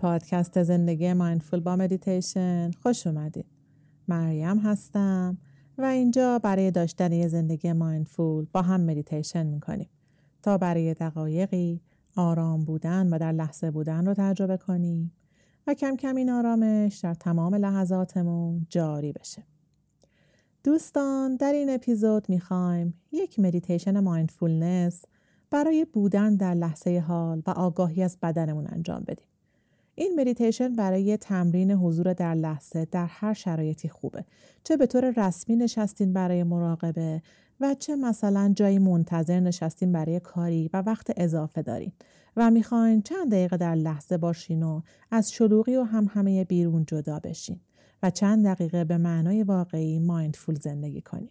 [0.00, 3.46] پادکست زندگی mindful با مدیتیشن خوش اومدید.
[4.08, 5.38] مریم هستم
[5.78, 9.88] و اینجا برای داشتن یه زندگی mindful با هم مدیتیشن می‌کنیم
[10.42, 11.80] تا برای دقایقی
[12.16, 15.12] آرام بودن و در لحظه بودن رو تجربه کنیم
[15.66, 19.42] و کم کم این آرامش در تمام لحظاتمون جاری بشه.
[20.64, 25.04] دوستان در این اپیزود می‌خوایم یک مدیتیشن mindfulness
[25.50, 29.26] برای بودن در لحظه حال و آگاهی از بدنمون انجام بدیم.
[30.00, 34.24] این مدیتیشن برای تمرین حضور در لحظه در هر شرایطی خوبه.
[34.64, 37.22] چه به طور رسمی نشستین برای مراقبه
[37.60, 41.92] و چه مثلا جایی منتظر نشستین برای کاری و وقت اضافه دارین
[42.36, 47.18] و می‌خواین چند دقیقه در لحظه باشین و از شلوغی و هم همه بیرون جدا
[47.18, 47.60] بشین
[48.02, 51.30] و چند دقیقه به معنای واقعی مایندفول زندگی کنین.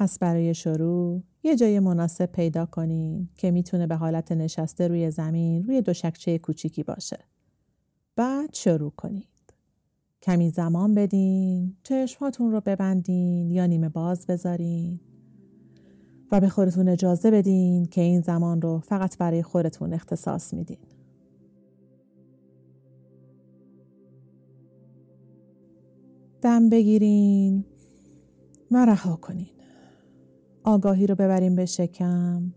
[0.00, 5.64] پس برای شروع یه جای مناسب پیدا کنین که می‌تونه به حالت نشسته روی زمین
[5.64, 7.18] روی دو شکچه کوچیکی باشه.
[8.16, 9.26] بعد شروع کنید.
[10.22, 15.00] کمی زمان بدین، چشماتون رو ببندین یا نیمه باز بذارین
[16.32, 20.78] و به خودتون اجازه بدین که این زمان رو فقط برای خودتون اختصاص میدین.
[26.42, 27.64] دم بگیرین
[28.70, 29.59] و رها کنین.
[30.70, 32.52] آگاهی رو ببریم به شکم.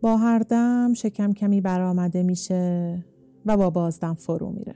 [0.00, 3.04] با هر دم شکم کمی برآمده میشه
[3.46, 4.74] و با بازدم فرو میره.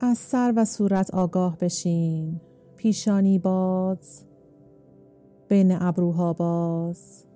[0.00, 2.40] از سر و صورت آگاه بشین.
[2.76, 4.26] پیشانی باز
[5.48, 7.31] بین ابروها باز.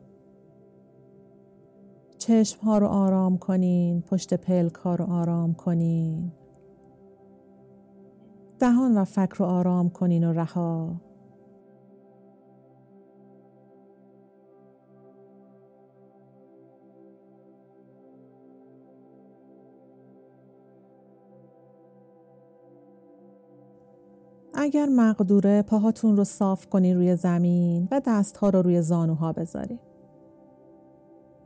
[2.27, 6.33] چشم ها رو آرام کنین پشت پلک ها رو آرام کنین.
[8.59, 11.01] دهان و فک رو آرام کنین و رها.
[24.55, 29.79] اگر مقدوره پاهاتون رو صاف کنین روی زمین و دستها رو روی زانوها بذارین.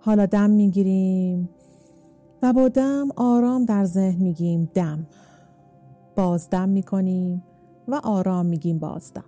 [0.00, 1.48] حالا دم می‌گیریم
[2.42, 5.06] و با دم آرام در ذهن میگیم دم.
[6.16, 7.42] بازدم می‌کنیم
[7.88, 9.24] و آرام میگیم بازدم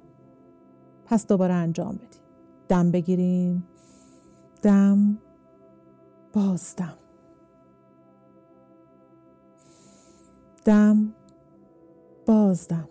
[1.06, 2.20] پس دوباره انجام بدیم.
[2.68, 3.64] دم بگیریم.
[4.62, 5.18] دم
[6.32, 6.98] بازدم
[10.64, 11.12] دم.
[12.26, 12.88] بازدم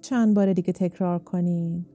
[0.00, 1.86] چند بار دیگه تکرار کنین.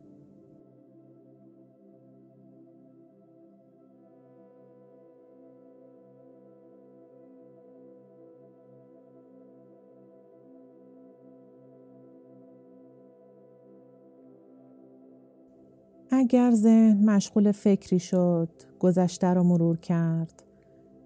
[16.16, 18.50] اگر ذهن مشغول فکری شد
[18.80, 20.44] گذشته رو مرور کرد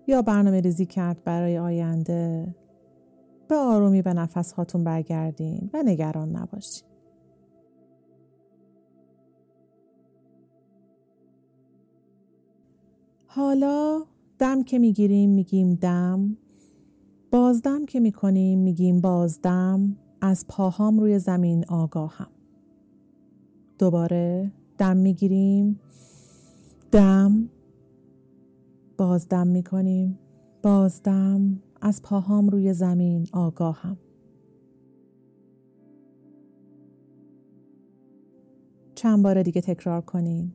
[0.07, 2.55] یا برنامه ریزی کرد برای آینده
[3.47, 6.87] به آرومی به نفس هاتون برگردین و نگران نباشین.
[13.25, 14.01] حالا
[14.39, 16.37] دم که می‌گیریم میگیم دم
[17.31, 22.31] بازدم که می‌کنیم میگیم بازدم از پاهام روی زمین آگاهم.
[23.79, 25.79] دوباره دم می‌گیریم.
[26.91, 27.49] دم.
[28.97, 30.19] بازدم می‌کنیم.
[30.63, 31.61] بازدم.
[31.81, 33.97] از پاهام روی زمین آگاهم.
[38.95, 40.53] چند بار دیگه تکرار کنین.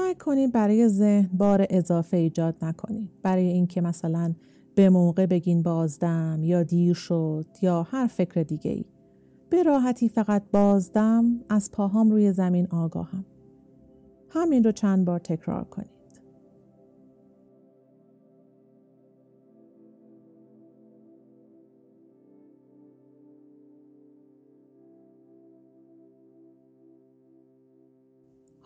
[0.00, 4.34] سعی کنید برای ذهن بار اضافه ایجاد نکنید برای اینکه مثلا
[4.74, 8.84] به موقع بگین بازدم یا دیر شد یا هر فکر دیگه ای
[9.50, 13.24] به راحتی فقط بازدم از پاهام روی زمین آگاهم.
[14.28, 15.99] همین رو چند بار تکرار کنید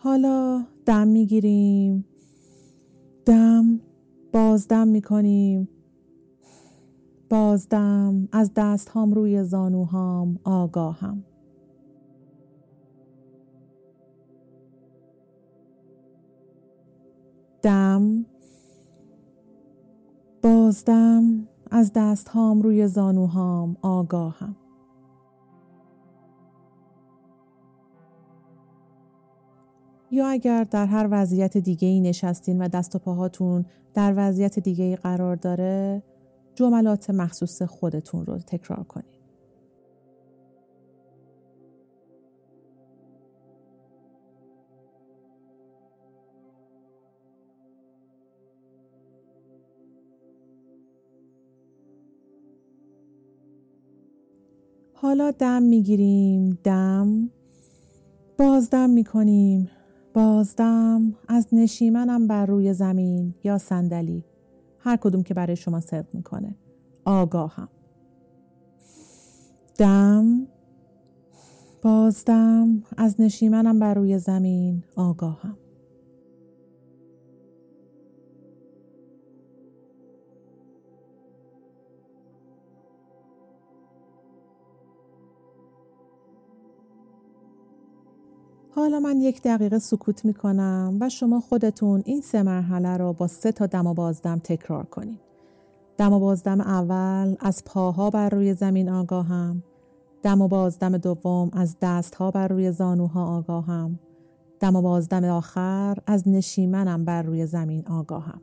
[0.05, 2.05] حالا دم می‌گیریم.
[3.25, 3.79] دم
[4.33, 5.69] بازدم می‌کنیم.
[7.29, 11.23] بازدم از دست هام روی زانوهام آگاهم.
[17.61, 18.25] دم
[20.41, 24.55] بازدم از دست هام روی زانوهام آگاهم.
[30.11, 34.83] یا اگر در هر وضعیت دیگه ای نشستین و دست و پاهاتون در وضعیت دیگه
[34.83, 36.03] ای قرار داره
[36.55, 39.15] جملات مخصوص خودتون رو تکرار کنید.
[54.93, 57.29] حالا دم می‌گیریم دم
[58.37, 59.69] بازدم می‌کنیم
[60.15, 64.23] بازدم از نشیمنم بر روی زمین یا صندلی.
[64.79, 66.55] هر کدوم که برای شما صدق می‌کنه.
[67.05, 67.69] آگاهم.
[69.77, 70.47] دم.
[71.81, 74.83] بازدم از نشیمنم بر روی زمین.
[74.95, 75.57] آگاهم.
[88.75, 93.27] حالا من یک دقیقه سکوت می کنم و شما خودتون این سه مرحله رو با
[93.27, 95.19] سه تا دم و بازدم تکرار کنید.
[95.97, 99.63] دم و بازدم اول از پاها بر روی زمین آگاهم.
[100.23, 103.99] دم و بازدم دوم از دستها بر روی زانوها آگاهم.
[104.59, 108.41] دم و بازدم آخر از نشیمنم بر روی زمین آگاهم.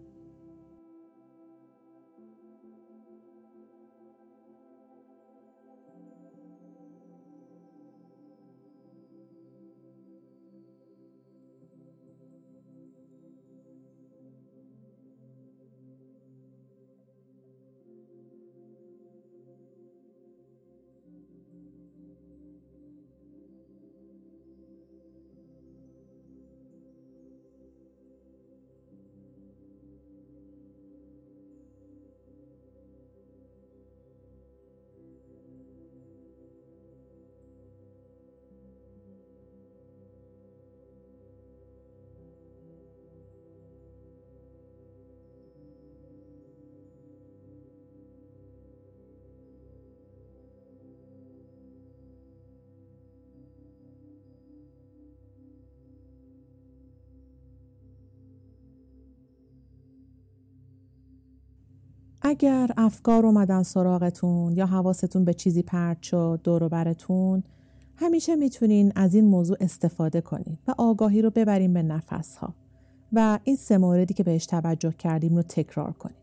[62.33, 67.43] اگر افکار اومدن سراغتون یا حواستون به چیزی پرت شد دور برتون
[67.97, 72.55] همیشه می‌تونین از این موضوع استفاده کنین و آگاهی رو ببرین به نفس ها
[73.13, 76.17] و این سه موردی که بهش توجه کردیم رو تکرار کنین.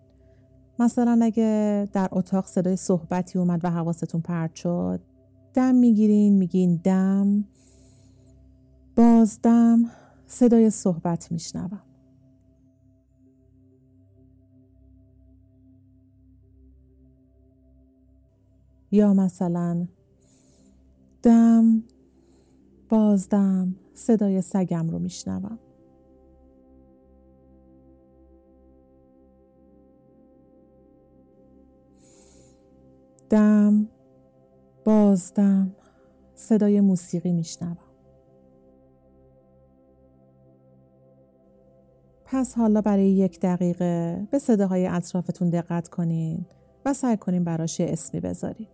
[0.80, 5.00] مثلا اگه در اتاق صدای صحبتی اومد و حواستون پرت شد
[5.54, 7.44] دم می‌گیرین میگین دم
[8.96, 9.86] بازدم
[10.28, 11.82] صدای صحبت میشنوم.
[18.92, 19.88] یا مثلا
[21.24, 21.84] دم
[22.90, 25.60] بازدم صدای سگم رو میشنوم.
[33.30, 33.88] دم
[34.86, 35.76] بازدم
[36.36, 37.78] صدای موسیقی میشنوم.
[42.26, 46.46] پس حالا برای یک دقیقه به صداهای اطرافتون دقت کنین
[46.86, 48.68] و سعی کنین براش اسمی بذارین.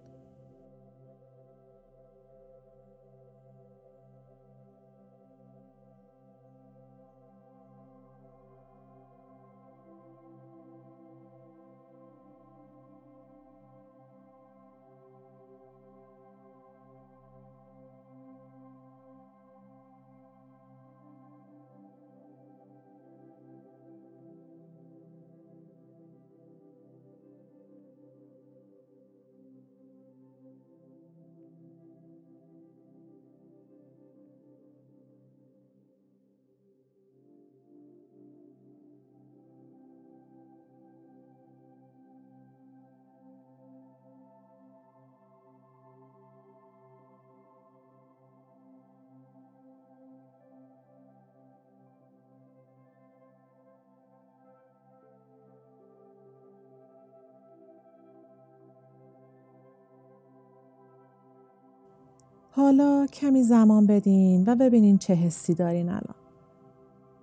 [62.55, 66.15] حالا کمی زمان بدین و ببینین چه حسی دارین الان.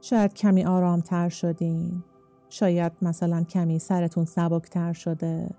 [0.00, 2.04] شاید کمی آرامتر شدین.
[2.48, 5.50] شاید مثلا کمی سرتون سبکتر شده.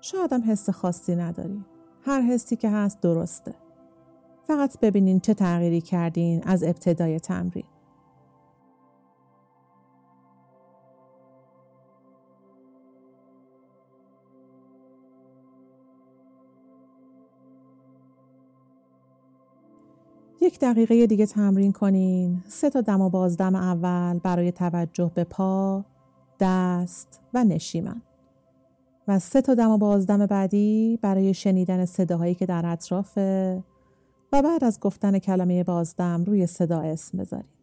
[0.00, 1.64] شاید هم حس خاصی ندارین.
[2.02, 3.54] هر حسی که هست درسته.
[4.46, 7.64] فقط ببینین چه تغییری کردین از ابتدای تمرین.
[20.56, 25.84] یک دقیقه دیگه تمرین کنین سه تا دم و بازدم اول برای توجه به پا،
[26.40, 28.02] دست و نشیمن
[29.08, 33.62] و سه تا دم و بازدم بعدی برای شنیدن صداهایی که در اطرافه
[34.32, 37.55] و بعد از گفتن کلمه بازدم روی صدا اسم بذارید.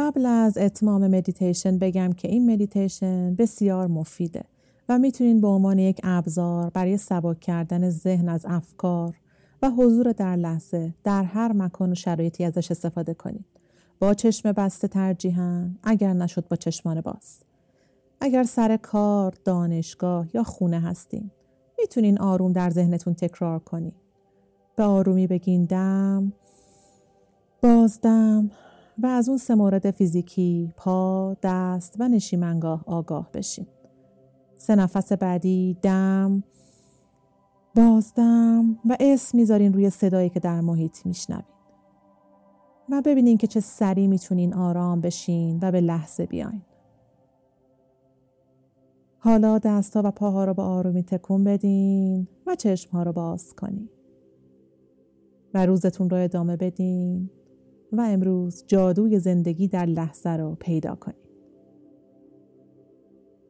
[0.00, 4.44] قبل از اتمام مدیتیشن بگم که این مدیتیشن بسیار مفیده
[4.88, 9.16] و می‌تونین به عنوان یک ابزار برای سبک کردن ذهن از افکار
[9.62, 13.44] و حضور در لحظه در هر مکان و شرایطی ازش استفاده کنید.
[13.98, 17.38] با چشم بسته ترجیحاً اگر نشد با چشمان باز.
[18.20, 21.30] اگر سر کار، دانشگاه یا خونه هستین
[21.78, 23.94] می‌تونین آروم در ذهنتون تکرار کنید.
[24.76, 26.32] به آرومی بگین دم،
[27.62, 28.50] بازدم،
[29.02, 33.66] و از اون سه مورد فیزیکی پا، دست و نشیمنگاه آگاه بشین.
[34.56, 36.42] سه نفس بعدی دم،
[37.76, 41.44] بازدم و اسم می‌ذارین روی صدایی که در محیط میشنوین.
[42.90, 46.62] و ببینین که چه سری می‌تونین آرام بشین و به لحظه بیاین.
[49.18, 53.88] حالا دستا و پاها رو با آرومی تکون بدین و چشمها رو باز کنین.
[55.54, 57.30] و روزتون رو ادامه بدین
[57.92, 61.28] و امروز جادوی زندگی در لحظه رو پیدا کنید.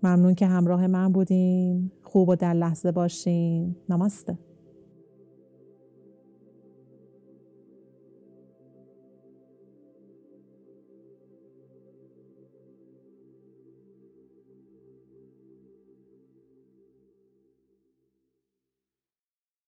[0.03, 1.91] ممنون که همراه من بودین.
[2.03, 3.77] خوب و در لحظه باشین.
[3.89, 4.39] نماسته.